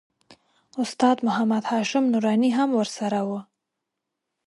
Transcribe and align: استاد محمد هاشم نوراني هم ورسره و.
استاد 0.81 1.17
محمد 1.27 1.63
هاشم 1.71 2.03
نوراني 2.13 2.51
هم 2.57 2.69
ورسره 2.79 3.19
و. 3.27 3.29